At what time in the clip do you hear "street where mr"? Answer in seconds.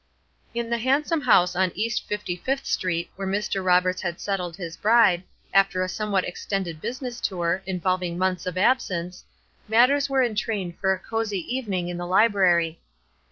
2.65-3.63